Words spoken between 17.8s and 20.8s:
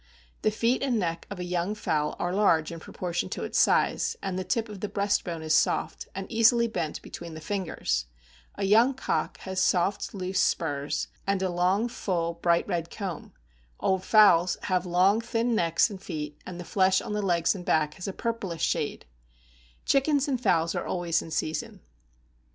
has a purplish shade; chickens and fowls